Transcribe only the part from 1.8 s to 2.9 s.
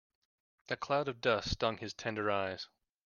tender eyes.